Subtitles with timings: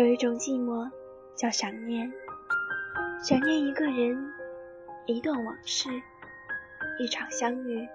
[0.00, 0.90] 有一种寂寞
[1.36, 2.10] 叫想念，
[3.22, 4.32] 想念一个人，
[5.04, 5.90] 一段往事，
[6.98, 7.86] 一场相遇。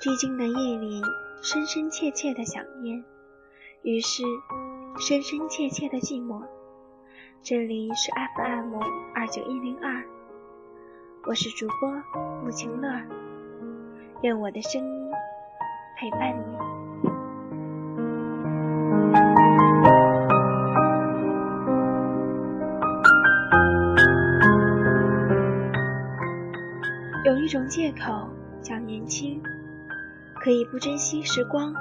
[0.00, 1.00] 寂静的夜里，
[1.42, 3.04] 深深切切的想念，
[3.82, 4.24] 于是
[4.98, 6.42] 深深切切的寂寞。
[7.40, 8.74] 这里是 FM
[9.14, 10.02] 二九一零二，
[11.28, 11.88] 我是主播
[12.42, 13.00] 穆晴乐，
[14.22, 15.12] 愿我的声音
[15.96, 16.73] 陪伴你。
[27.44, 28.26] 一种借口
[28.62, 29.38] 叫年轻，
[30.42, 31.74] 可以不珍惜时光，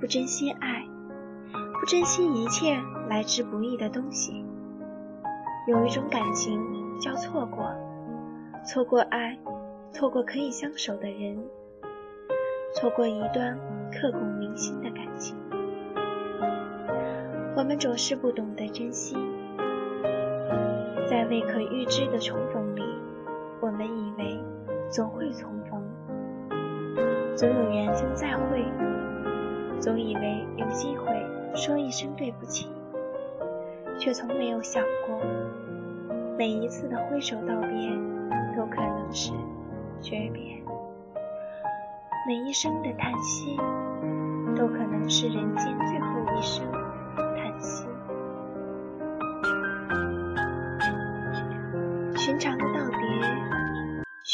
[0.00, 0.86] 不珍惜爱，
[1.80, 4.44] 不珍惜一切来之不易的东西。
[5.66, 6.62] 有一种感情
[7.00, 7.74] 叫错过，
[8.64, 9.36] 错过爱，
[9.90, 11.44] 错过可以相守的人，
[12.76, 13.58] 错过一段
[13.90, 15.36] 刻骨铭心的感情。
[17.56, 19.16] 我们总是不懂得珍惜，
[21.10, 22.82] 在未可预知的重逢里，
[23.60, 24.33] 我们以为。
[24.94, 25.82] 总会重逢，
[27.34, 28.64] 总有缘分再会，
[29.80, 31.06] 总以为有机会
[31.52, 32.70] 说一声对不起，
[33.98, 35.20] 却从没有想过，
[36.38, 37.90] 每一次的挥手道别
[38.56, 39.32] 都可能是
[40.00, 40.62] 诀别，
[42.28, 43.56] 每一声的叹息
[44.54, 46.13] 都可能是人间最后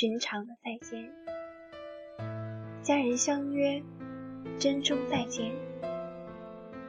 [0.01, 1.13] 寻常的再见，
[2.83, 3.83] 家人相约，
[4.59, 5.53] 珍重再见。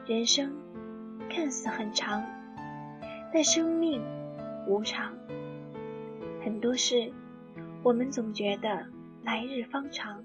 [0.05, 0.55] 人生
[1.29, 2.23] 看似很长，
[3.33, 4.01] 但生命
[4.65, 5.13] 无常。
[6.41, 7.11] 很多事，
[7.83, 8.87] 我们总觉得
[9.25, 10.23] 来日方长，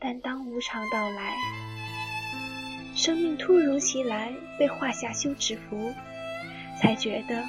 [0.00, 1.36] 但当无常到来，
[2.96, 5.92] 生命突如其来被画下休止符，
[6.82, 7.44] 才觉得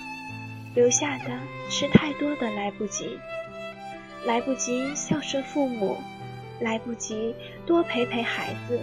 [0.75, 1.39] 留下的
[1.71, 3.17] 是太多的来不及。
[4.25, 5.97] 来不及孝顺父母，
[6.59, 7.35] 来不及
[7.65, 8.79] 多陪陪孩子，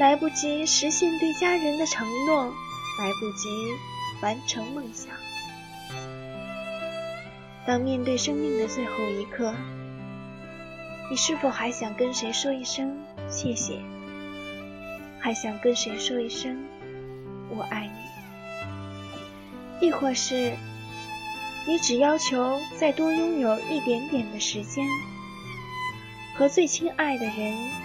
[0.00, 3.48] 来不及实现对家人的承诺，来不及
[4.20, 5.14] 完成梦想。
[7.64, 9.54] 当面对生命的最后一刻，
[11.10, 13.78] 你是否还想跟谁说一声谢谢？
[15.20, 16.64] 还想跟谁说一声
[17.48, 17.88] 我爱
[19.80, 19.86] 你？
[19.86, 20.52] 亦或是？
[21.64, 24.86] 你只要求再多拥有一点点的时间，
[26.36, 27.34] 和最亲爱的人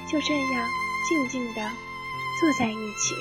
[0.07, 0.65] 就这样
[1.07, 1.61] 静静的
[2.39, 3.15] 坐在一起。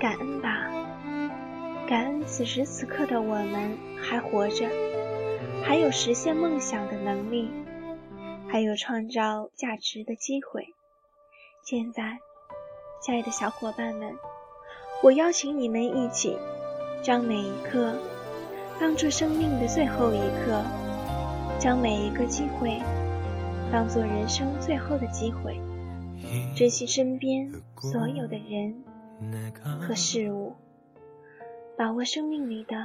[0.00, 0.68] 感恩吧，
[1.88, 4.68] 感恩此时此刻的我们还活着，
[5.64, 7.48] 还有实现梦想的能力。
[8.54, 10.68] 还有创造价值的机会。
[11.64, 12.20] 现在，
[13.02, 14.14] 亲爱的小伙伴们，
[15.02, 16.38] 我邀请你们一起，
[17.02, 17.96] 将每一刻
[18.78, 20.62] 当做生命的最后一刻，
[21.58, 22.80] 将每一个机会
[23.72, 25.60] 当做人生最后的机会，
[26.54, 27.50] 珍惜身边
[27.80, 28.84] 所有的人
[29.80, 30.54] 和事物，
[31.76, 32.76] 把握生命里的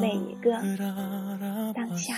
[0.00, 0.52] 每一个
[1.74, 2.14] 当下。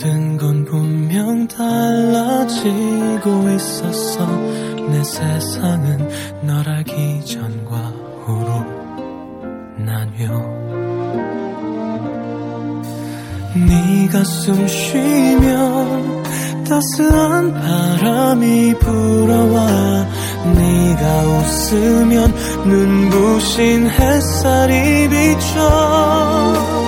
[0.00, 4.26] 모든 건 분명 달라지고 있었어.
[4.88, 6.08] 내 세상은
[6.42, 7.76] 널 알기 전과
[8.24, 8.64] 후로
[9.84, 10.30] 나뉘어.
[13.54, 16.24] 네가 숨 쉬면
[16.64, 20.06] 따스한 바람이 불어와
[20.54, 22.32] 네가 웃으면
[22.64, 26.79] 눈부신 햇살이 거기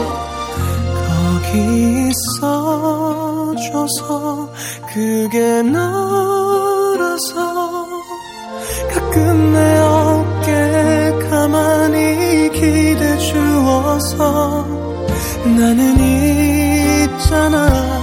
[3.52, 4.48] 있어줘서
[4.92, 7.22] 그게 너라서
[8.92, 14.66] 가끔 내 어깨 가만히 기대 주어서
[15.44, 15.96] 나는
[17.04, 18.02] 있잖아.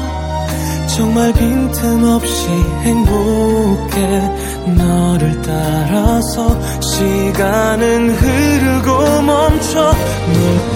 [0.95, 2.50] 정말 빈틈없이
[2.81, 9.94] 행복해 너를 따라서 시간은 흐르고 멈춰
[10.33, 10.69] 눈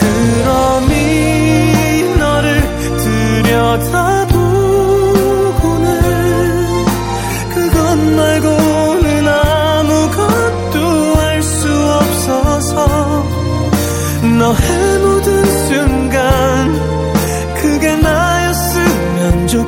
[14.53, 14.61] 我恨，
[17.55, 18.83] 可思
[19.15, 19.63] 念就。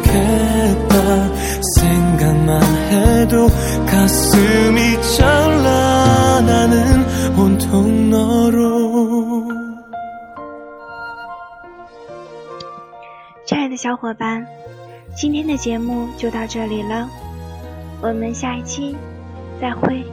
[13.48, 14.46] 亲爱的小伙伴，
[15.16, 17.08] 今天的节目就到这里了，
[18.02, 18.96] 我们下一期
[19.62, 20.04] 再会。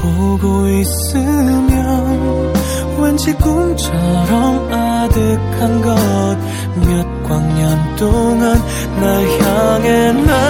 [0.00, 2.52] 보고 있으면
[2.98, 8.60] 왠지 꿈처럼 아득한 것 몇 광년 동안
[9.00, 10.47] 날 향해 날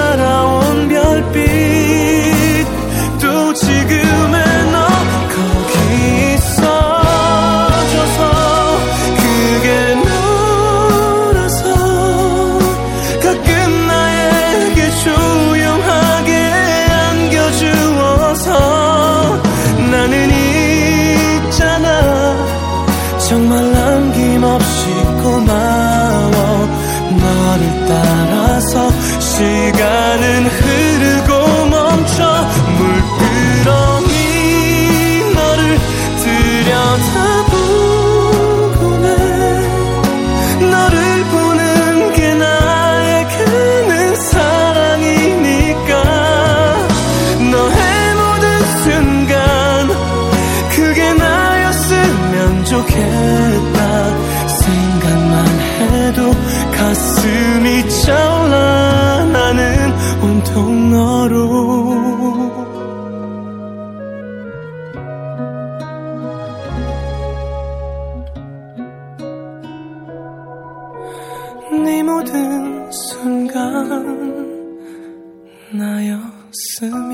[23.28, 24.86] 정말 남김없이
[25.22, 26.66] 고마워.
[27.10, 28.90] 너를 따라서
[29.20, 30.77] 시간은 흐르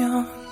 [0.05, 0.44] 아